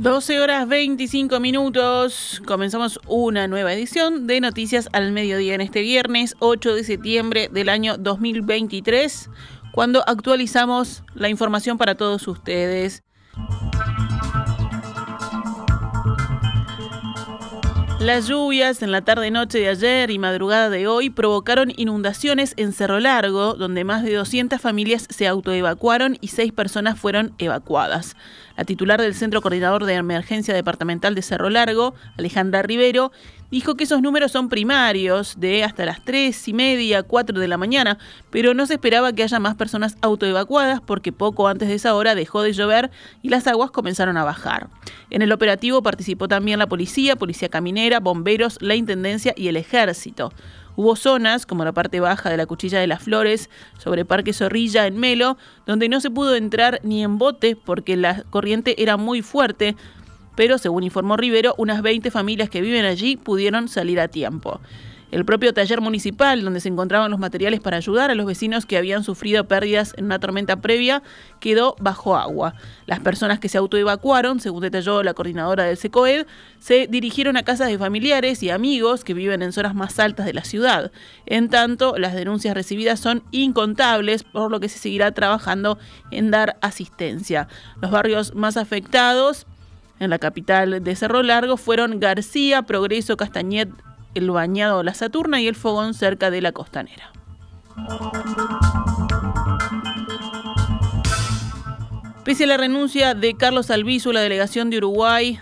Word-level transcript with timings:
12 0.00 0.40
horas 0.40 0.66
25 0.66 1.40
minutos. 1.40 2.40
Comenzamos 2.46 2.98
una 3.06 3.48
nueva 3.48 3.74
edición 3.74 4.26
de 4.26 4.40
Noticias 4.40 4.88
al 4.94 5.12
Mediodía 5.12 5.54
en 5.54 5.60
este 5.60 5.82
viernes 5.82 6.36
8 6.38 6.74
de 6.74 6.84
septiembre 6.84 7.50
del 7.52 7.68
año 7.68 7.98
2023, 7.98 9.28
cuando 9.72 10.02
actualizamos 10.08 11.02
la 11.12 11.28
información 11.28 11.76
para 11.76 11.96
todos 11.96 12.26
ustedes. 12.28 13.02
Las 18.00 18.28
lluvias 18.28 18.80
en 18.80 18.92
la 18.92 19.02
tarde-noche 19.02 19.58
de 19.58 19.68
ayer 19.68 20.10
y 20.10 20.18
madrugada 20.18 20.70
de 20.70 20.86
hoy 20.86 21.10
provocaron 21.10 21.70
inundaciones 21.76 22.54
en 22.56 22.72
Cerro 22.72 22.98
Largo, 22.98 23.52
donde 23.52 23.84
más 23.84 24.02
de 24.02 24.14
200 24.14 24.58
familias 24.58 25.06
se 25.10 25.28
autoevacuaron 25.28 26.16
y 26.22 26.28
seis 26.28 26.50
personas 26.50 26.98
fueron 26.98 27.34
evacuadas. 27.36 28.16
La 28.60 28.66
titular 28.66 29.00
del 29.00 29.14
Centro 29.14 29.40
Coordinador 29.40 29.86
de 29.86 29.94
Emergencia 29.94 30.52
Departamental 30.52 31.14
de 31.14 31.22
Cerro 31.22 31.48
Largo, 31.48 31.94
Alejandra 32.18 32.60
Rivero, 32.60 33.10
dijo 33.50 33.74
que 33.74 33.84
esos 33.84 34.02
números 34.02 34.32
son 34.32 34.50
primarios, 34.50 35.40
de 35.40 35.64
hasta 35.64 35.86
las 35.86 36.04
3 36.04 36.48
y 36.48 36.52
media, 36.52 37.02
4 37.02 37.40
de 37.40 37.48
la 37.48 37.56
mañana, 37.56 37.96
pero 38.28 38.52
no 38.52 38.66
se 38.66 38.74
esperaba 38.74 39.14
que 39.14 39.22
haya 39.22 39.38
más 39.40 39.54
personas 39.54 39.96
autoevacuadas 40.02 40.82
porque 40.82 41.10
poco 41.10 41.48
antes 41.48 41.70
de 41.70 41.76
esa 41.76 41.94
hora 41.94 42.14
dejó 42.14 42.42
de 42.42 42.52
llover 42.52 42.90
y 43.22 43.30
las 43.30 43.46
aguas 43.46 43.70
comenzaron 43.70 44.18
a 44.18 44.24
bajar. 44.24 44.68
En 45.08 45.22
el 45.22 45.32
operativo 45.32 45.82
participó 45.82 46.28
también 46.28 46.58
la 46.58 46.68
policía, 46.68 47.16
policía 47.16 47.48
caminera, 47.48 47.98
bomberos, 47.98 48.58
la 48.60 48.74
intendencia 48.74 49.32
y 49.38 49.48
el 49.48 49.56
ejército. 49.56 50.34
Hubo 50.76 50.96
zonas, 50.96 51.46
como 51.46 51.64
la 51.64 51.72
parte 51.72 52.00
baja 52.00 52.30
de 52.30 52.36
la 52.36 52.46
Cuchilla 52.46 52.80
de 52.80 52.86
las 52.86 53.02
Flores, 53.02 53.50
sobre 53.78 54.04
Parque 54.04 54.32
Zorrilla 54.32 54.86
en 54.86 54.98
Melo, 54.98 55.36
donde 55.66 55.88
no 55.88 56.00
se 56.00 56.10
pudo 56.10 56.34
entrar 56.34 56.80
ni 56.82 57.02
en 57.02 57.18
bote 57.18 57.56
porque 57.56 57.96
la 57.96 58.22
corriente 58.30 58.82
era 58.82 58.96
muy 58.96 59.22
fuerte, 59.22 59.76
pero 60.36 60.58
según 60.58 60.84
informó 60.84 61.16
Rivero, 61.16 61.54
unas 61.58 61.82
20 61.82 62.10
familias 62.10 62.48
que 62.48 62.60
viven 62.60 62.84
allí 62.84 63.16
pudieron 63.16 63.68
salir 63.68 64.00
a 64.00 64.08
tiempo. 64.08 64.60
El 65.10 65.24
propio 65.24 65.52
taller 65.52 65.80
municipal, 65.80 66.42
donde 66.44 66.60
se 66.60 66.68
encontraban 66.68 67.10
los 67.10 67.18
materiales 67.18 67.60
para 67.60 67.76
ayudar 67.76 68.10
a 68.10 68.14
los 68.14 68.26
vecinos 68.26 68.64
que 68.64 68.76
habían 68.76 69.02
sufrido 69.02 69.48
pérdidas 69.48 69.92
en 69.96 70.04
una 70.04 70.20
tormenta 70.20 70.56
previa, 70.60 71.02
quedó 71.40 71.74
bajo 71.80 72.16
agua. 72.16 72.54
Las 72.86 73.00
personas 73.00 73.40
que 73.40 73.48
se 73.48 73.58
autoevacuaron, 73.58 74.38
según 74.38 74.62
detalló 74.62 75.02
la 75.02 75.14
coordinadora 75.14 75.64
del 75.64 75.76
SECOED, 75.76 76.26
se 76.60 76.86
dirigieron 76.86 77.36
a 77.36 77.42
casas 77.42 77.68
de 77.68 77.78
familiares 77.78 78.42
y 78.42 78.50
amigos 78.50 79.02
que 79.02 79.14
viven 79.14 79.42
en 79.42 79.52
zonas 79.52 79.74
más 79.74 79.98
altas 79.98 80.26
de 80.26 80.34
la 80.34 80.44
ciudad. 80.44 80.92
En 81.26 81.48
tanto, 81.48 81.98
las 81.98 82.14
denuncias 82.14 82.54
recibidas 82.54 83.00
son 83.00 83.24
incontables, 83.32 84.22
por 84.22 84.50
lo 84.50 84.60
que 84.60 84.68
se 84.68 84.78
seguirá 84.78 85.10
trabajando 85.12 85.78
en 86.12 86.30
dar 86.30 86.56
asistencia. 86.60 87.48
Los 87.82 87.90
barrios 87.90 88.34
más 88.34 88.56
afectados 88.56 89.46
en 89.98 90.10
la 90.10 90.18
capital 90.18 90.82
de 90.82 90.96
Cerro 90.96 91.22
Largo 91.22 91.56
fueron 91.56 92.00
García, 92.00 92.62
Progreso, 92.62 93.16
Castañet, 93.16 93.70
el 94.14 94.30
bañado 94.30 94.82
La 94.82 94.94
Saturna 94.94 95.40
y 95.40 95.48
el 95.48 95.54
fogón 95.54 95.94
cerca 95.94 96.30
de 96.30 96.40
la 96.40 96.52
costanera. 96.52 97.12
Pese 102.24 102.44
a 102.44 102.46
la 102.46 102.56
renuncia 102.56 103.14
de 103.14 103.34
Carlos 103.34 103.70
Albizu, 103.70 104.12
la 104.12 104.20
delegación 104.20 104.70
de 104.70 104.78
Uruguay 104.78 105.40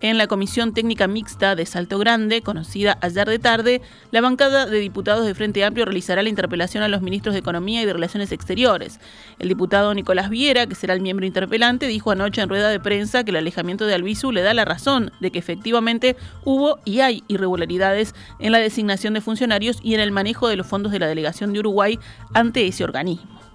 en 0.00 0.18
la 0.18 0.26
Comisión 0.26 0.74
Técnica 0.74 1.06
Mixta 1.06 1.54
de 1.54 1.66
Salto 1.66 1.98
Grande, 1.98 2.42
conocida 2.42 2.98
ayer 3.00 3.28
de 3.28 3.38
tarde, 3.38 3.82
la 4.10 4.20
bancada 4.20 4.66
de 4.66 4.78
diputados 4.78 5.26
de 5.26 5.34
Frente 5.34 5.64
Amplio 5.64 5.84
realizará 5.84 6.22
la 6.22 6.28
interpelación 6.28 6.82
a 6.82 6.88
los 6.88 7.02
ministros 7.02 7.34
de 7.34 7.40
Economía 7.40 7.82
y 7.82 7.86
de 7.86 7.92
Relaciones 7.92 8.32
Exteriores. 8.32 9.00
El 9.38 9.48
diputado 9.48 9.94
Nicolás 9.94 10.30
Viera, 10.30 10.66
que 10.66 10.74
será 10.74 10.94
el 10.94 11.00
miembro 11.00 11.26
interpelante, 11.26 11.86
dijo 11.86 12.10
anoche 12.10 12.42
en 12.42 12.48
rueda 12.48 12.68
de 12.68 12.80
prensa 12.80 13.24
que 13.24 13.30
el 13.30 13.36
alejamiento 13.36 13.86
de 13.86 13.94
Albizu 13.94 14.32
le 14.32 14.42
da 14.42 14.54
la 14.54 14.64
razón 14.64 15.12
de 15.20 15.30
que 15.30 15.38
efectivamente 15.38 16.16
hubo 16.44 16.78
y 16.84 17.00
hay 17.00 17.22
irregularidades 17.28 18.14
en 18.38 18.52
la 18.52 18.58
designación 18.58 19.14
de 19.14 19.20
funcionarios 19.20 19.78
y 19.82 19.94
en 19.94 20.00
el 20.00 20.12
manejo 20.12 20.48
de 20.48 20.56
los 20.56 20.66
fondos 20.66 20.92
de 20.92 20.98
la 20.98 21.06
delegación 21.06 21.52
de 21.52 21.60
Uruguay 21.60 21.98
ante 22.34 22.66
ese 22.66 22.84
organismo. 22.84 23.45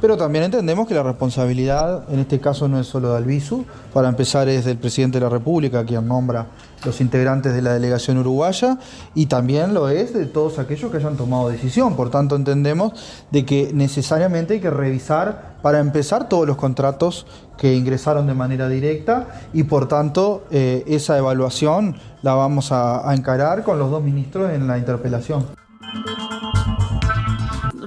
Pero 0.00 0.16
también 0.16 0.44
entendemos 0.44 0.86
que 0.86 0.94
la 0.94 1.02
responsabilidad, 1.02 2.04
en 2.08 2.20
este 2.20 2.38
caso, 2.38 2.68
no 2.68 2.78
es 2.78 2.86
solo 2.86 3.10
de 3.10 3.16
Albizu. 3.16 3.64
Para 3.92 4.08
empezar, 4.08 4.48
es 4.48 4.64
del 4.64 4.78
presidente 4.78 5.18
de 5.18 5.24
la 5.24 5.30
República, 5.30 5.84
quien 5.84 6.06
nombra 6.06 6.46
los 6.84 7.00
integrantes 7.00 7.52
de 7.52 7.62
la 7.62 7.72
delegación 7.72 8.18
uruguaya, 8.18 8.78
y 9.16 9.26
también 9.26 9.74
lo 9.74 9.88
es 9.88 10.14
de 10.14 10.26
todos 10.26 10.60
aquellos 10.60 10.92
que 10.92 10.98
hayan 10.98 11.16
tomado 11.16 11.48
decisión. 11.48 11.96
Por 11.96 12.10
tanto, 12.10 12.36
entendemos 12.36 12.92
de 13.32 13.44
que 13.44 13.72
necesariamente 13.74 14.54
hay 14.54 14.60
que 14.60 14.70
revisar, 14.70 15.56
para 15.62 15.80
empezar, 15.80 16.28
todos 16.28 16.46
los 16.46 16.56
contratos 16.56 17.26
que 17.56 17.74
ingresaron 17.74 18.28
de 18.28 18.34
manera 18.34 18.68
directa, 18.68 19.26
y 19.52 19.64
por 19.64 19.88
tanto, 19.88 20.44
eh, 20.52 20.84
esa 20.86 21.18
evaluación 21.18 21.96
la 22.22 22.34
vamos 22.34 22.70
a 22.70 23.12
encarar 23.12 23.64
con 23.64 23.80
los 23.80 23.90
dos 23.90 24.02
ministros 24.04 24.52
en 24.52 24.68
la 24.68 24.78
interpelación 24.78 25.44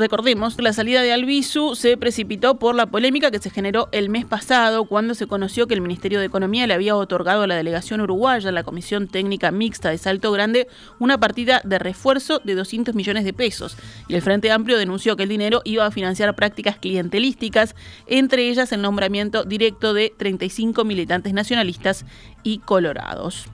recordemos 0.02 0.56
que 0.56 0.64
la 0.64 0.74
salida 0.74 1.04
de 1.04 1.14
Albizu 1.14 1.76
se 1.76 1.96
precipitó 1.96 2.58
por 2.58 2.74
la 2.74 2.88
polémica 2.88 3.30
que 3.30 3.38
se 3.38 3.52
generó 3.52 3.88
el 3.92 4.10
mes 4.10 4.26
pasado 4.26 4.86
cuando 4.86 5.14
se 5.14 5.28
conoció 5.28 5.68
que 5.68 5.76
el 5.76 5.82
Ministerio 5.82 6.20
de 6.20 6.26
Economía 6.26 6.66
le 6.66 6.74
había 6.74 6.96
otorgado 6.96 7.44
a 7.44 7.48
la 7.48 7.56
delegación 7.56 8.02
uruguaya, 8.02 8.52
la 8.52 8.64
Comisión 8.64 9.08
Técnica 9.08 9.52
Mixta 9.52 9.92
de 9.92 10.00
Salto 10.00 10.32
Grande, 10.32 10.68
una 10.98 11.20
partida 11.20 11.62
de 11.64 11.78
refuerzo 11.78 12.42
de 12.44 12.56
200 12.56 12.96
millones 12.96 13.24
de 13.24 13.34
pesos. 13.34 13.78
Y 14.08 14.16
el 14.16 14.24
Frente 14.24 14.52
Amplio 14.52 14.80
denunció 14.80 15.16
que 15.16 15.24
el 15.24 15.30
dinero 15.30 15.62
iba 15.66 15.86
a 15.86 15.92
financiar 15.92 16.36
prácticas 16.36 16.78
clientelísticas, 16.78 17.76
entre 18.08 18.50
ellas 18.50 18.72
el 18.72 18.82
nombramiento 18.82 19.44
directo 19.44 19.94
de 19.94 20.12
35 20.18 20.84
militantes 20.84 21.32
nacionalistas 21.34 22.06
y 22.42 22.58
colorados. 22.58 23.46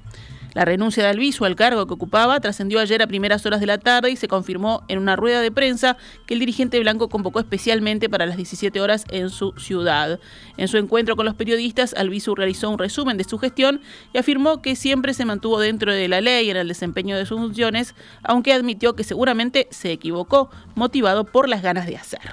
La 0.57 0.65
renuncia 0.65 1.03
de 1.03 1.09
Albizu 1.09 1.45
al 1.45 1.55
cargo 1.55 1.85
que 1.85 1.93
ocupaba 1.93 2.39
trascendió 2.39 2.79
ayer 2.79 3.03
a 3.03 3.05
primeras 3.05 3.45
horas 3.45 3.59
de 3.59 3.67
la 3.67 3.77
tarde 3.77 4.09
y 4.09 4.15
se 4.15 4.27
confirmó 4.27 4.81
en 4.87 4.97
una 4.97 5.15
rueda 5.15 5.39
de 5.39 5.51
prensa 5.51 5.97
que 6.25 6.33
el 6.33 6.39
dirigente 6.39 6.79
blanco 6.79 7.09
convocó 7.09 7.39
especialmente 7.39 8.09
para 8.09 8.25
las 8.25 8.37
17 8.37 8.81
horas 8.81 9.03
en 9.11 9.29
su 9.29 9.51
ciudad. 9.59 10.19
En 10.57 10.67
su 10.67 10.77
encuentro 10.77 11.15
con 11.15 11.27
los 11.27 11.35
periodistas, 11.35 11.93
Albizu 11.93 12.33
realizó 12.33 12.71
un 12.71 12.79
resumen 12.79 13.17
de 13.17 13.23
su 13.23 13.37
gestión 13.37 13.81
y 14.15 14.17
afirmó 14.17 14.63
que 14.63 14.75
siempre 14.75 15.13
se 15.13 15.25
mantuvo 15.25 15.59
dentro 15.59 15.93
de 15.93 16.07
la 16.07 16.21
ley 16.21 16.49
en 16.49 16.57
el 16.57 16.67
desempeño 16.67 17.15
de 17.15 17.27
sus 17.27 17.37
funciones, 17.37 17.93
aunque 18.23 18.51
admitió 18.51 18.95
que 18.95 19.03
seguramente 19.03 19.67
se 19.69 19.91
equivocó, 19.91 20.49
motivado 20.73 21.23
por 21.25 21.49
las 21.49 21.61
ganas 21.61 21.85
de 21.85 21.97
hacer. 21.97 22.31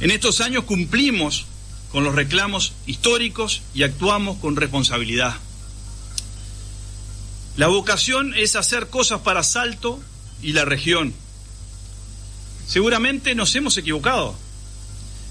En 0.00 0.10
estos 0.10 0.40
años 0.40 0.64
cumplimos 0.64 1.44
con 1.92 2.04
los 2.04 2.14
reclamos 2.14 2.72
históricos 2.86 3.60
y 3.74 3.82
actuamos 3.82 4.38
con 4.38 4.56
responsabilidad. 4.56 5.34
La 7.56 7.66
vocación 7.66 8.32
es 8.36 8.56
hacer 8.56 8.88
cosas 8.88 9.20
para 9.20 9.42
Salto 9.42 10.00
y 10.42 10.52
la 10.52 10.64
región. 10.64 11.12
Seguramente 12.66 13.34
nos 13.34 13.54
hemos 13.56 13.76
equivocado, 13.76 14.36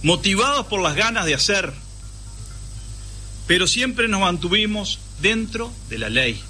motivados 0.04 0.68
por 0.68 0.82
las 0.82 0.96
ganas 0.96 1.26
de 1.26 1.36
hacer, 1.36 1.74
pero 3.48 3.66
siempre 3.66 4.08
nos 4.08 4.22
mantuvimos 4.22 5.00
dentro 5.22 5.72
de 5.90 5.98
la 5.98 6.10
ley. 6.10 6.42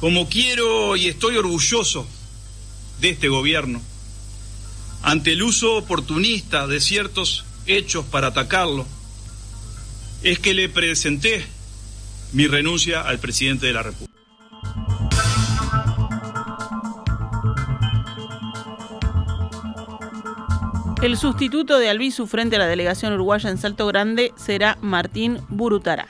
Como 0.00 0.28
quiero 0.28 0.96
y 0.96 1.08
estoy 1.08 1.36
orgulloso 1.36 2.06
de 3.00 3.10
este 3.10 3.28
gobierno, 3.28 3.80
ante 5.02 5.32
el 5.32 5.42
uso 5.42 5.76
oportunista 5.76 6.66
de 6.66 6.80
ciertos 6.80 7.44
hechos 7.66 8.04
para 8.06 8.28
atacarlo, 8.28 8.86
es 10.22 10.38
que 10.38 10.54
le 10.54 10.70
presenté 10.70 11.46
mi 12.34 12.48
renuncia 12.48 13.02
al 13.02 13.18
presidente 13.18 13.66
de 13.66 13.72
la 13.72 13.82
República. 13.84 14.12
El 21.00 21.16
sustituto 21.16 21.78
de 21.78 21.90
Albizu 21.90 22.26
frente 22.26 22.56
a 22.56 22.58
la 22.58 22.66
delegación 22.66 23.12
uruguaya 23.12 23.50
en 23.50 23.58
Salto 23.58 23.86
Grande 23.86 24.32
será 24.36 24.78
Martín 24.80 25.38
Burutarán. 25.48 26.08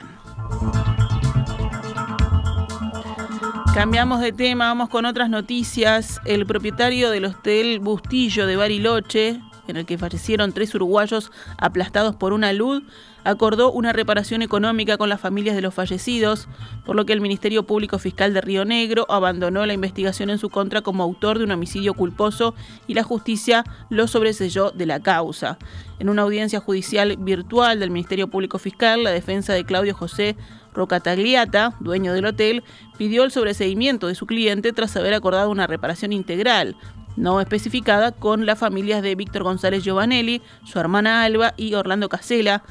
Cambiamos 3.73 4.21
de 4.21 4.31
tema, 4.31 4.67
vamos 4.67 4.87
con 4.87 5.05
otras 5.05 5.29
noticias. 5.29 6.21
El 6.23 6.45
propietario 6.45 7.11
del 7.11 7.25
hostel 7.25 7.81
Bustillo 7.81 8.47
de 8.47 8.55
Bariloche, 8.55 9.41
en 9.67 9.77
el 9.77 9.85
que 9.85 9.97
fallecieron 9.97 10.53
tres 10.53 10.73
uruguayos 10.75 11.31
aplastados 11.57 12.15
por 12.15 12.33
una 12.33 12.53
luz, 12.53 12.83
acordó 13.23 13.71
una 13.71 13.91
reparación 13.91 14.41
económica 14.41 14.97
con 14.97 15.09
las 15.09 15.19
familias 15.19 15.55
de 15.55 15.61
los 15.61 15.73
fallecidos, 15.73 16.47
por 16.85 16.95
lo 16.95 17.05
que 17.05 17.13
el 17.13 17.21
Ministerio 17.21 17.63
Público 17.63 17.97
Fiscal 17.97 18.33
de 18.33 18.41
Río 18.41 18.65
Negro 18.65 19.05
abandonó 19.09 19.65
la 19.65 19.73
investigación 19.73 20.29
en 20.29 20.37
su 20.37 20.49
contra 20.49 20.81
como 20.81 21.03
autor 21.03 21.39
de 21.39 21.43
un 21.43 21.51
homicidio 21.51 21.95
culposo 21.95 22.53
y 22.87 22.93
la 22.93 23.03
justicia 23.03 23.63
lo 23.89 24.07
sobreselló 24.07 24.71
de 24.71 24.85
la 24.85 24.99
causa. 25.01 25.57
En 25.99 26.09
una 26.09 26.21
audiencia 26.21 26.59
judicial 26.59 27.17
virtual 27.17 27.79
del 27.79 27.89
Ministerio 27.89 28.27
Público 28.27 28.59
Fiscal, 28.59 29.03
la 29.03 29.11
defensa 29.11 29.53
de 29.53 29.65
Claudio 29.65 29.95
José 29.95 30.35
Rocatagliata, 30.75 31.73
dueño 31.79 32.13
del 32.13 32.25
hotel, 32.25 32.63
pidió 32.97 33.23
el 33.23 33.31
sobreseimiento 33.31 34.07
de 34.07 34.15
su 34.15 34.25
cliente 34.25 34.73
tras 34.73 34.95
haber 34.97 35.13
acordado 35.13 35.49
una 35.49 35.67
reparación 35.67 36.13
integral, 36.13 36.75
no 37.15 37.39
especificada, 37.41 38.11
con 38.11 38.45
las 38.45 38.59
familias 38.59 39.01
de 39.01 39.15
Víctor 39.15 39.43
González 39.43 39.83
Giovanelli, 39.83 40.41
su 40.65 40.79
hermana 40.79 41.23
Alba 41.23 41.53
y 41.57 41.73
Orlando 41.73 42.09
Casela, 42.09 42.63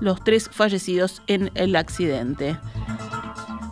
los 0.00 0.22
tres 0.24 0.48
fallecidos 0.50 1.22
en 1.26 1.50
el 1.54 1.76
accidente. 1.76 2.58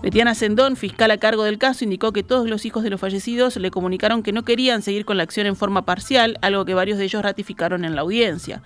Betiana 0.02 0.34
Sendón, 0.34 0.76
fiscal 0.76 1.10
a 1.10 1.18
cargo 1.18 1.44
del 1.44 1.58
caso, 1.58 1.84
indicó 1.84 2.12
que 2.12 2.22
todos 2.22 2.48
los 2.48 2.64
hijos 2.64 2.82
de 2.82 2.90
los 2.90 3.00
fallecidos 3.00 3.56
le 3.56 3.70
comunicaron 3.70 4.22
que 4.22 4.32
no 4.32 4.44
querían 4.44 4.80
seguir 4.80 5.04
con 5.04 5.18
la 5.18 5.24
acción 5.24 5.46
en 5.46 5.56
forma 5.56 5.84
parcial, 5.84 6.38
algo 6.40 6.64
que 6.64 6.72
varios 6.72 6.98
de 6.98 7.04
ellos 7.04 7.22
ratificaron 7.22 7.84
en 7.84 7.94
la 7.94 8.00
audiencia. 8.00 8.62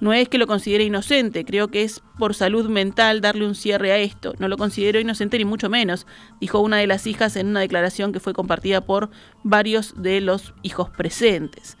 No 0.00 0.14
es 0.14 0.30
que 0.30 0.38
lo 0.38 0.46
considere 0.46 0.84
inocente, 0.84 1.44
creo 1.44 1.68
que 1.68 1.82
es 1.82 2.00
por 2.18 2.34
salud 2.34 2.70
mental 2.70 3.20
darle 3.20 3.46
un 3.46 3.54
cierre 3.54 3.92
a 3.92 3.98
esto. 3.98 4.32
No 4.38 4.48
lo 4.48 4.56
considero 4.56 4.98
inocente 4.98 5.36
ni 5.36 5.44
mucho 5.44 5.68
menos, 5.68 6.06
dijo 6.40 6.58
una 6.60 6.78
de 6.78 6.86
las 6.86 7.06
hijas 7.06 7.36
en 7.36 7.48
una 7.48 7.60
declaración 7.60 8.12
que 8.12 8.20
fue 8.20 8.32
compartida 8.32 8.80
por 8.80 9.10
varios 9.42 10.00
de 10.00 10.22
los 10.22 10.54
hijos 10.62 10.88
presentes. 10.88 11.76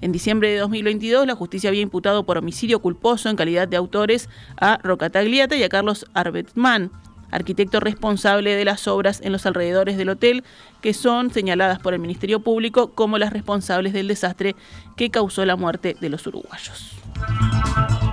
En 0.00 0.10
diciembre 0.10 0.50
de 0.50 0.58
2022, 0.58 1.26
la 1.26 1.36
justicia 1.36 1.68
había 1.68 1.82
imputado 1.82 2.24
por 2.24 2.38
homicidio 2.38 2.80
culposo 2.80 3.28
en 3.28 3.36
calidad 3.36 3.68
de 3.68 3.76
autores 3.76 4.28
a 4.56 4.78
Rocatagliata 4.82 5.54
y 5.54 5.62
a 5.62 5.68
Carlos 5.68 6.06
Arbetman, 6.14 6.90
arquitecto 7.30 7.78
responsable 7.78 8.56
de 8.56 8.64
las 8.64 8.88
obras 8.88 9.20
en 9.22 9.30
los 9.30 9.46
alrededores 9.46 9.96
del 9.96 10.08
hotel, 10.08 10.42
que 10.80 10.94
son 10.94 11.30
señaladas 11.30 11.78
por 11.78 11.94
el 11.94 12.00
Ministerio 12.00 12.40
Público 12.40 12.92
como 12.92 13.18
las 13.18 13.32
responsables 13.32 13.92
del 13.92 14.08
desastre 14.08 14.56
que 14.96 15.10
causó 15.10 15.44
la 15.44 15.54
muerte 15.54 15.96
de 16.00 16.08
los 16.08 16.26
uruguayos. 16.26 16.99
Thank 17.20 18.02
you. 18.04 18.09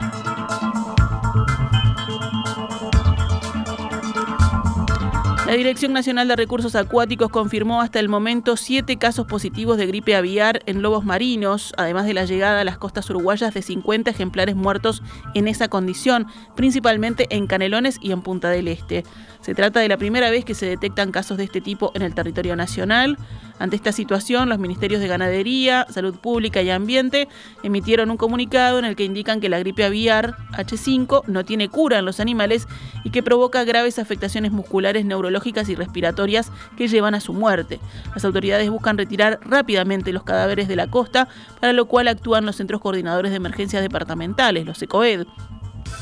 La 5.48 5.54
Dirección 5.54 5.94
Nacional 5.94 6.28
de 6.28 6.36
Recursos 6.36 6.76
Acuáticos 6.76 7.32
confirmó 7.32 7.82
hasta 7.82 8.02
el 8.02 8.10
momento 8.10 8.58
siete 8.58 8.98
casos 8.98 9.28
positivos 9.28 9.78
de 9.78 9.88
gripe 9.88 10.14
aviar 10.14 10.62
en 10.66 10.82
lobos 10.82 11.06
marinos, 11.06 11.74
además 11.78 12.06
de 12.06 12.14
la 12.14 12.26
llegada 12.26 12.60
a 12.60 12.64
las 12.66 12.78
costas 12.78 13.10
uruguayas 13.10 13.54
de 13.54 13.62
50 13.62 14.12
ejemplares 14.12 14.58
muertos 14.58 15.02
en 15.36 15.48
esa 15.48 15.70
condición, 15.70 16.28
principalmente 16.58 17.28
en 17.30 17.48
Canelones 17.48 17.98
y 18.02 18.12
en 18.12 18.24
Punta 18.24 18.50
del 18.50 18.68
Este. 18.68 19.06
Se 19.40 19.56
trata 19.56 19.80
de 19.80 19.88
la 19.88 19.96
primera 19.96 20.30
vez 20.30 20.44
que 20.44 20.54
se 20.54 20.66
detectan 20.66 21.14
casos 21.14 21.38
de 21.38 21.46
este 21.46 21.62
tipo 21.62 21.94
en 21.96 22.02
el 22.02 22.14
territorio 22.14 22.58
nacional. 22.58 23.18
Ante 23.58 23.78
esta 23.78 23.94
situación, 23.94 24.50
los 24.50 24.60
ministerios 24.60 25.00
de 25.00 25.08
Ganadería, 25.08 25.88
Salud 25.90 26.16
Pública 26.16 26.62
y 26.62 26.70
Ambiente 26.70 27.30
emitieron 27.64 28.12
un 28.12 28.18
comunicado 28.18 28.80
en 28.80 28.86
el 28.86 28.98
que 28.98 29.06
indican 29.06 29.40
que 29.40 29.48
la 29.48 29.60
gripe 29.60 29.86
aviar 29.86 30.36
H5 30.52 31.24
no 31.28 31.46
tiene 31.46 31.70
cura 31.70 32.00
en 32.00 32.06
los 32.06 32.20
animales 32.20 32.68
y 33.06 33.12
que 33.12 33.24
provoca 33.24 33.64
graves 33.64 33.98
afectaciones 33.98 34.52
musculares, 34.52 35.06
neurológicas 35.06 35.37
y 35.46 35.76
respiratorias 35.76 36.52
que 36.78 36.88
llevan 36.88 37.16
a 37.16 37.20
su 37.20 37.34
muerte. 37.34 37.80
Las 38.14 38.26
autoridades 38.26 38.70
buscan 38.70 38.98
retirar 38.98 39.40
rápidamente 39.44 40.12
los 40.12 40.24
cadáveres 40.24 40.68
de 40.68 40.76
la 40.76 40.88
costa, 40.88 41.28
para 41.60 41.74
lo 41.74 41.86
cual 41.86 42.08
actúan 42.08 42.46
los 42.46 42.56
centros 42.56 42.82
coordinadores 42.82 43.32
de 43.32 43.38
emergencias 43.38 43.82
departamentales, 43.82 44.66
los 44.66 44.82
ECOED. 44.82 45.26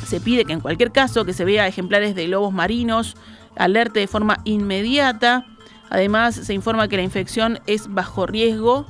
Se 0.06 0.20
pide 0.20 0.46
que 0.46 0.54
en 0.54 0.62
cualquier 0.62 0.92
caso 0.92 1.26
que 1.26 1.34
se 1.34 1.46
vea 1.46 1.68
ejemplares 1.68 2.16
de 2.16 2.28
lobos 2.28 2.54
marinos, 2.54 3.16
alerte 3.56 4.00
de 4.00 4.08
forma 4.08 4.38
inmediata 4.44 5.46
Además, 5.90 6.36
se 6.36 6.54
informa 6.54 6.88
que 6.88 6.98
la 6.98 7.04
infección 7.04 7.60
es 7.68 7.88
bajo 7.94 8.26
riesgo 8.26 8.86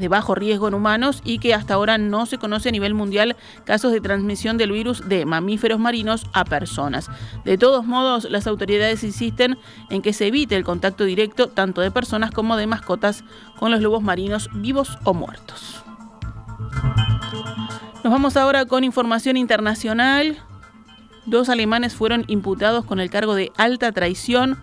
de 0.00 0.08
bajo 0.08 0.34
riesgo 0.34 0.66
en 0.66 0.74
humanos 0.74 1.20
y 1.24 1.38
que 1.38 1.54
hasta 1.54 1.74
ahora 1.74 1.98
no 1.98 2.26
se 2.26 2.38
conoce 2.38 2.70
a 2.70 2.72
nivel 2.72 2.94
mundial 2.94 3.36
casos 3.64 3.92
de 3.92 4.00
transmisión 4.00 4.56
del 4.56 4.72
virus 4.72 5.08
de 5.08 5.26
mamíferos 5.26 5.78
marinos 5.78 6.26
a 6.32 6.44
personas. 6.44 7.08
De 7.44 7.58
todos 7.58 7.86
modos, 7.86 8.24
las 8.30 8.46
autoridades 8.46 9.04
insisten 9.04 9.58
en 9.90 10.02
que 10.02 10.12
se 10.12 10.26
evite 10.26 10.56
el 10.56 10.64
contacto 10.64 11.04
directo 11.04 11.48
tanto 11.48 11.80
de 11.80 11.90
personas 11.90 12.30
como 12.30 12.56
de 12.56 12.66
mascotas 12.66 13.24
con 13.58 13.70
los 13.70 13.80
lobos 13.80 14.02
marinos 14.02 14.48
vivos 14.54 14.98
o 15.04 15.14
muertos. 15.14 15.84
Nos 18.02 18.12
vamos 18.12 18.36
ahora 18.36 18.64
con 18.64 18.82
información 18.82 19.36
internacional. 19.36 20.38
Dos 21.26 21.50
alemanes 21.50 21.94
fueron 21.94 22.24
imputados 22.28 22.86
con 22.86 22.98
el 22.98 23.10
cargo 23.10 23.34
de 23.34 23.52
alta 23.58 23.92
traición 23.92 24.58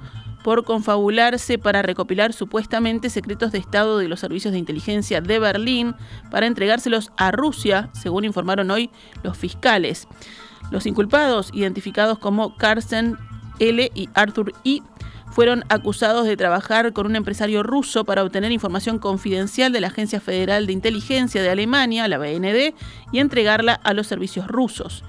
por 0.48 0.64
confabularse 0.64 1.58
para 1.58 1.82
recopilar 1.82 2.32
supuestamente 2.32 3.10
secretos 3.10 3.52
de 3.52 3.58
Estado 3.58 3.98
de 3.98 4.08
los 4.08 4.22
servicios 4.22 4.54
de 4.54 4.60
inteligencia 4.60 5.20
de 5.20 5.40
Berlín 5.40 5.94
para 6.32 6.48
entregárselos 6.48 7.12
a 7.18 7.32
Rusia, 7.32 7.90
según 7.92 8.24
informaron 8.24 8.72
hoy 8.72 8.90
los 9.24 9.38
fiscales. 9.38 10.08
Los 10.72 10.86
inculpados, 10.86 11.50
identificados 11.54 12.18
como 12.18 12.56
Carsten 12.56 13.18
L. 13.60 13.92
y 13.94 14.08
Arthur 14.14 14.54
I., 14.64 14.84
fueron 15.32 15.66
acusados 15.68 16.26
de 16.26 16.38
trabajar 16.38 16.94
con 16.94 17.08
un 17.08 17.18
empresario 17.18 17.62
ruso 17.62 18.06
para 18.06 18.24
obtener 18.24 18.54
información 18.54 19.00
confidencial 19.00 19.74
de 19.74 19.82
la 19.82 19.88
Agencia 19.88 20.22
Federal 20.22 20.66
de 20.66 20.72
Inteligencia 20.72 21.42
de 21.42 21.50
Alemania, 21.50 22.08
la 22.08 22.20
BND, 22.20 22.74
y 23.12 23.20
entregarla 23.20 23.74
a 23.74 23.94
los 23.94 24.08
servicios 24.08 24.48
rusos. 24.48 25.04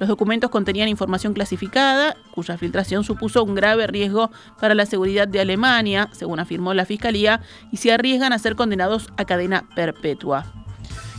Los 0.00 0.08
documentos 0.08 0.50
contenían 0.50 0.88
información 0.88 1.34
clasificada, 1.34 2.16
cuya 2.30 2.56
filtración 2.56 3.04
supuso 3.04 3.44
un 3.44 3.54
grave 3.54 3.86
riesgo 3.86 4.30
para 4.58 4.74
la 4.74 4.86
seguridad 4.86 5.28
de 5.28 5.40
Alemania, 5.40 6.08
según 6.12 6.40
afirmó 6.40 6.72
la 6.72 6.86
Fiscalía, 6.86 7.42
y 7.70 7.76
se 7.76 7.92
arriesgan 7.92 8.32
a 8.32 8.38
ser 8.38 8.56
condenados 8.56 9.10
a 9.18 9.26
cadena 9.26 9.68
perpetua. 9.76 10.46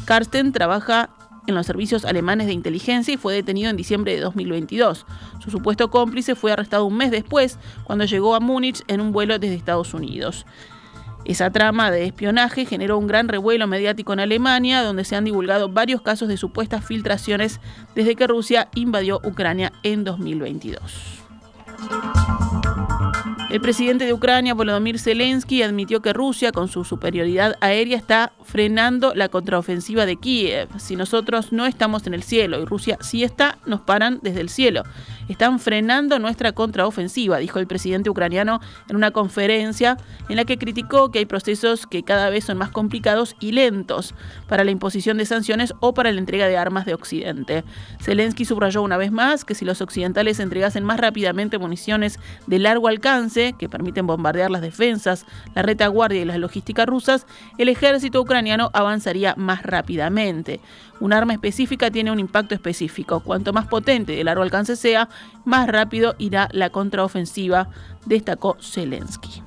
Karsten 0.06 0.52
trabaja 0.52 1.12
en 1.46 1.54
los 1.54 1.68
servicios 1.68 2.06
alemanes 2.06 2.48
de 2.48 2.54
inteligencia 2.54 3.14
y 3.14 3.18
fue 3.18 3.36
detenido 3.36 3.70
en 3.70 3.78
diciembre 3.78 4.16
de 4.16 4.22
2022. 4.22 5.06
Su 5.44 5.52
supuesto 5.52 5.92
cómplice 5.92 6.34
fue 6.34 6.52
arrestado 6.52 6.86
un 6.86 6.98
mes 6.98 7.12
después, 7.12 7.60
cuando 7.84 8.06
llegó 8.06 8.34
a 8.34 8.40
Múnich 8.40 8.82
en 8.88 9.00
un 9.00 9.12
vuelo 9.12 9.38
desde 9.38 9.56
Estados 9.56 9.94
Unidos. 9.94 10.48
Esa 11.26 11.52
trama 11.52 11.92
de 11.92 12.06
espionaje 12.06 12.66
generó 12.66 12.98
un 12.98 13.08
gran 13.08 13.28
revuelo 13.28 13.68
mediático 13.68 14.14
en 14.14 14.22
Alemania, 14.22 14.82
donde 14.82 15.06
se 15.06 15.16
han 15.16 15.26
divulgado 15.26 15.70
varios 15.70 16.02
casos 16.02 16.28
de 16.28 16.38
supuestas 16.38 16.84
filtraciones 16.84 17.60
desde 17.96 18.16
que 18.16 18.28
Rusia 18.28 18.70
invadió 18.74 19.22
Ucrania 19.24 19.72
en 19.84 20.04
2022. 20.04 21.22
El 23.52 23.60
presidente 23.60 24.06
de 24.06 24.14
Ucrania, 24.14 24.54
Volodymyr 24.54 24.98
Zelensky, 24.98 25.62
admitió 25.62 26.02
que 26.02 26.14
Rusia, 26.14 26.54
con 26.54 26.70
su 26.70 26.86
superioridad 26.86 27.58
aérea, 27.60 27.98
está 27.98 28.32
frenando 28.46 29.14
la 29.14 29.28
contraofensiva 29.28 30.06
de 30.06 30.16
Kiev. 30.16 30.70
Si 30.80 30.96
nosotros 30.96 31.52
no 31.52 31.66
estamos 31.66 32.08
en 32.08 32.14
el 32.14 32.24
cielo 32.24 32.62
y 32.62 32.66
Rusia 32.66 32.98
sí 33.02 33.26
está, 33.26 33.58
nos 33.66 33.82
paran 33.82 34.20
desde 34.22 34.40
el 34.40 34.48
cielo 34.48 34.84
están 35.32 35.60
frenando 35.60 36.20
nuestra 36.20 36.52
contraofensiva, 36.52 37.38
dijo 37.38 37.60
el 37.60 37.68
presidente 37.68 38.10
ucraniano 38.10 38.60
en 38.90 38.96
una 38.96 39.12
conferencia 39.12 39.98
en 40.30 40.36
la 40.36 40.46
que 40.46 40.58
criticó 40.58 41.12
que 41.12 41.20
hay 41.20 41.26
procesos 41.26 41.88
que 41.88 42.04
cada 42.04 42.30
vez 42.30 42.46
son 42.46 42.58
más 42.58 42.70
complicados 42.70 43.36
y 43.40 43.52
lentos 43.52 44.14
para 44.48 44.64
la 44.64 44.72
imposición 44.72 45.18
de 45.18 45.26
sanciones 45.26 45.74
o 45.80 45.94
para 45.94 46.12
la 46.12 46.20
entrega 46.20 46.48
de 46.48 46.58
armas 46.58 46.86
de 46.86 46.94
Occidente. 46.94 47.64
Zelensky 48.02 48.46
subrayó 48.46 48.82
una 48.82 48.98
vez 48.98 49.12
más 49.12 49.46
que 49.46 49.56
si 49.56 49.66
los 49.66 49.82
occidentales 49.82 50.40
entregasen 50.40 50.84
más 50.84 51.00
rápidamente 51.00 51.58
municiones 51.58 52.20
de 52.48 52.60
largo 52.60 52.88
alcance 52.88 53.41
que 53.58 53.70
permiten 53.70 54.08
bombardear 54.08 54.52
las 54.52 54.62
defensas, 54.62 55.26
la 55.56 55.62
retaguardia 55.62 56.22
y 56.22 56.26
las 56.26 56.38
logísticas 56.38 56.86
rusas, 56.86 57.26
el 57.58 57.70
ejército 57.70 58.22
ucraniano 58.22 58.70
avanzaría 58.74 59.36
más 59.38 59.64
rápidamente. 59.64 60.60
Un 61.00 61.14
arma 61.14 61.34
específica 61.34 61.90
tiene 61.90 62.12
un 62.12 62.20
impacto 62.20 62.54
específico. 62.54 63.22
Cuanto 63.22 63.54
más 63.54 63.68
potente 63.68 64.14
de 64.14 64.24
largo 64.24 64.44
alcance 64.44 64.76
sea, 64.76 65.10
más 65.46 65.68
rápido 65.68 66.16
irá 66.20 66.48
la 66.52 66.70
contraofensiva, 66.70 67.70
destacó 68.06 68.58
Zelensky. 68.62 69.42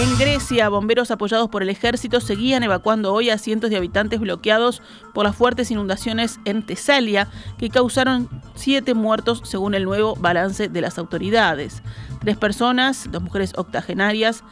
En 0.00 0.16
Grecia, 0.16 0.68
bomberos 0.68 1.10
apoyados 1.10 1.48
por 1.48 1.62
el 1.62 1.70
ejército 1.70 2.20
seguían 2.20 2.62
evacuando 2.62 3.12
hoy 3.12 3.30
a 3.30 3.38
cientos 3.38 3.68
de 3.70 3.76
habitantes 3.76 4.20
bloqueados 4.20 4.80
por 5.12 5.24
las 5.24 5.34
fuertes 5.34 5.72
inundaciones 5.72 6.38
en 6.44 6.62
Tesalia, 6.62 7.28
que 7.58 7.68
causaron 7.68 8.28
siete 8.54 8.94
muertos 8.94 9.42
según 9.44 9.74
el 9.74 9.84
nuevo 9.84 10.14
balance 10.14 10.68
de 10.68 10.80
las 10.80 10.98
autoridades. 10.98 11.82
Tres 12.20 12.36
personas, 12.36 13.08
dos 13.10 13.22
mujeres 13.22 13.54
octogenarias 13.56 14.44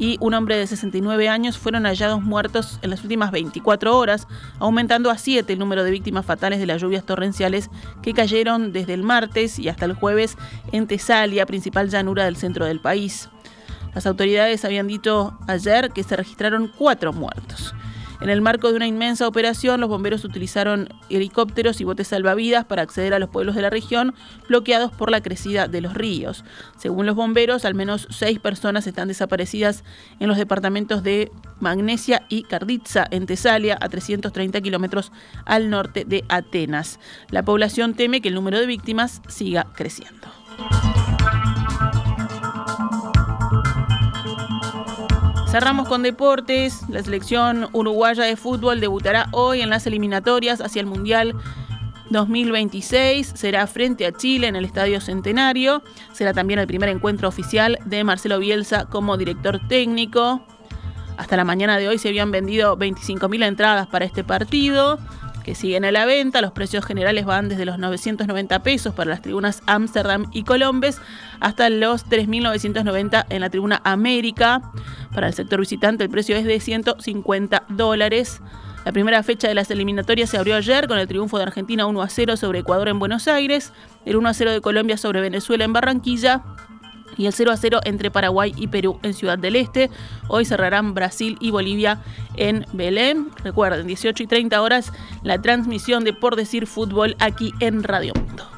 y 0.00 0.16
un 0.20 0.32
hombre 0.32 0.56
de 0.56 0.66
69 0.66 1.28
años 1.28 1.58
fueron 1.58 1.84
hallados 1.84 2.22
muertos 2.22 2.78
en 2.80 2.88
las 2.88 3.02
últimas 3.02 3.30
24 3.30 3.96
horas, 3.96 4.26
aumentando 4.58 5.10
a 5.10 5.18
7 5.18 5.52
el 5.52 5.58
número 5.58 5.84
de 5.84 5.90
víctimas 5.90 6.24
fatales 6.24 6.58
de 6.58 6.64
las 6.64 6.80
lluvias 6.80 7.04
torrenciales 7.04 7.68
que 8.02 8.14
cayeron 8.14 8.72
desde 8.72 8.94
el 8.94 9.02
martes 9.02 9.58
y 9.58 9.68
hasta 9.68 9.84
el 9.84 9.92
jueves 9.92 10.38
en 10.72 10.86
Tesalia, 10.86 11.44
principal 11.44 11.90
llanura 11.90 12.24
del 12.24 12.36
centro 12.36 12.64
del 12.64 12.80
país. 12.80 13.28
Las 13.94 14.06
autoridades 14.06 14.64
habían 14.64 14.86
dicho 14.86 15.38
ayer 15.46 15.90
que 15.90 16.02
se 16.02 16.16
registraron 16.16 16.72
cuatro 16.78 17.12
muertos. 17.12 17.74
En 18.20 18.28
el 18.28 18.42
marco 18.42 18.70
de 18.70 18.76
una 18.76 18.86
inmensa 18.86 19.26
operación, 19.26 19.80
los 19.80 19.88
bomberos 19.88 20.24
utilizaron 20.24 20.88
helicópteros 21.08 21.80
y 21.80 21.84
botes 21.84 22.08
salvavidas 22.08 22.66
para 22.66 22.82
acceder 22.82 23.14
a 23.14 23.18
los 23.18 23.30
pueblos 23.30 23.54
de 23.54 23.62
la 23.62 23.70
región 23.70 24.14
bloqueados 24.46 24.92
por 24.92 25.10
la 25.10 25.22
crecida 25.22 25.68
de 25.68 25.80
los 25.80 25.94
ríos. 25.94 26.44
Según 26.76 27.06
los 27.06 27.16
bomberos, 27.16 27.64
al 27.64 27.74
menos 27.74 28.06
seis 28.10 28.38
personas 28.38 28.86
están 28.86 29.08
desaparecidas 29.08 29.84
en 30.18 30.28
los 30.28 30.36
departamentos 30.36 31.02
de 31.02 31.32
Magnesia 31.60 32.26
y 32.28 32.42
Carditza, 32.42 33.06
en 33.10 33.24
Tesalia, 33.24 33.78
a 33.80 33.88
330 33.88 34.60
kilómetros 34.60 35.12
al 35.46 35.70
norte 35.70 36.04
de 36.04 36.24
Atenas. 36.28 37.00
La 37.30 37.42
población 37.42 37.94
teme 37.94 38.20
que 38.20 38.28
el 38.28 38.34
número 38.34 38.60
de 38.60 38.66
víctimas 38.66 39.22
siga 39.28 39.66
creciendo. 39.74 40.28
Cerramos 45.50 45.88
con 45.88 46.02
deportes. 46.02 46.88
La 46.88 47.02
selección 47.02 47.68
uruguaya 47.72 48.22
de 48.22 48.36
fútbol 48.36 48.80
debutará 48.80 49.28
hoy 49.32 49.62
en 49.62 49.70
las 49.70 49.84
eliminatorias 49.86 50.60
hacia 50.60 50.80
el 50.80 50.86
Mundial 50.86 51.34
2026 52.10 53.32
será 53.34 53.66
frente 53.66 54.06
a 54.06 54.12
Chile 54.12 54.48
en 54.48 54.56
el 54.56 54.64
Estadio 54.64 55.00
Centenario. 55.00 55.82
Será 56.12 56.32
también 56.32 56.58
el 56.58 56.66
primer 56.66 56.88
encuentro 56.88 57.28
oficial 57.28 57.78
de 57.84 58.04
Marcelo 58.04 58.38
Bielsa 58.38 58.86
como 58.86 59.16
director 59.16 59.60
técnico. 59.68 60.40
Hasta 61.16 61.36
la 61.36 61.44
mañana 61.44 61.78
de 61.78 61.88
hoy 61.88 61.98
se 61.98 62.08
habían 62.08 62.30
vendido 62.30 62.76
25.000 62.76 63.44
entradas 63.44 63.86
para 63.86 64.04
este 64.04 64.24
partido 64.24 64.98
siguen 65.54 65.84
a 65.84 65.92
la 65.92 66.06
venta. 66.06 66.40
Los 66.40 66.52
precios 66.52 66.84
generales 66.84 67.24
van 67.24 67.48
desde 67.48 67.64
los 67.64 67.78
990 67.78 68.62
pesos 68.62 68.94
para 68.94 69.10
las 69.10 69.22
tribunas 69.22 69.62
Amsterdam 69.66 70.26
y 70.32 70.44
Colombes 70.44 71.00
hasta 71.40 71.70
los 71.70 72.06
3.990 72.06 73.26
en 73.28 73.40
la 73.40 73.50
tribuna 73.50 73.80
América. 73.84 74.62
Para 75.14 75.28
el 75.28 75.34
sector 75.34 75.60
visitante 75.60 76.04
el 76.04 76.10
precio 76.10 76.36
es 76.36 76.44
de 76.44 76.60
150 76.60 77.64
dólares. 77.68 78.40
La 78.84 78.92
primera 78.92 79.22
fecha 79.22 79.46
de 79.46 79.54
las 79.54 79.70
eliminatorias 79.70 80.30
se 80.30 80.38
abrió 80.38 80.56
ayer 80.56 80.88
con 80.88 80.98
el 80.98 81.06
triunfo 81.06 81.36
de 81.36 81.44
Argentina 81.44 81.84
1 81.86 82.00
a 82.02 82.08
0 82.08 82.36
sobre 82.36 82.60
Ecuador 82.60 82.88
en 82.88 82.98
Buenos 82.98 83.28
Aires, 83.28 83.72
el 84.06 84.16
1 84.16 84.28
a 84.28 84.34
0 84.34 84.52
de 84.52 84.60
Colombia 84.62 84.96
sobre 84.96 85.20
Venezuela 85.20 85.64
en 85.64 85.72
Barranquilla 85.74 86.42
y 87.16 87.26
el 87.26 87.32
0 87.32 87.52
a 87.52 87.56
0 87.56 87.80
entre 87.84 88.10
Paraguay 88.10 88.52
y 88.56 88.68
Perú 88.68 88.98
en 89.02 89.14
Ciudad 89.14 89.38
del 89.38 89.56
Este. 89.56 89.90
Hoy 90.28 90.44
cerrarán 90.44 90.94
Brasil 90.94 91.36
y 91.40 91.50
Bolivia 91.50 92.00
en 92.36 92.66
Belén. 92.72 93.30
Recuerden, 93.42 93.86
18 93.86 94.22
y 94.22 94.26
30 94.26 94.60
horas 94.60 94.92
la 95.22 95.40
transmisión 95.40 96.04
de 96.04 96.12
Por 96.12 96.36
Decir 96.36 96.66
Fútbol 96.66 97.16
aquí 97.18 97.52
en 97.60 97.82
Radio 97.82 98.12
Mundo. 98.14 98.48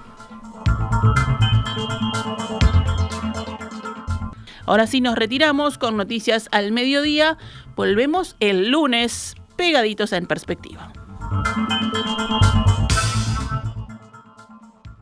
Ahora 4.67 4.87
sí 4.87 5.01
nos 5.01 5.17
retiramos 5.17 5.77
con 5.77 5.97
noticias 5.97 6.49
al 6.53 6.73
mediodía. 6.73 7.37
Volvemos 7.75 8.37
el 8.41 8.71
lunes 8.71 9.35
pegaditos 9.57 10.13
en 10.13 10.27
perspectiva. 10.27 10.93